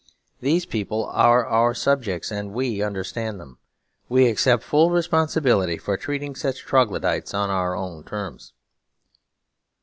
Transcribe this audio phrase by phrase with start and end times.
[0.39, 3.59] These people are our subjects; and we understand them.
[4.09, 8.51] We accept full responsibility for treating such troglodytes on our own terms.'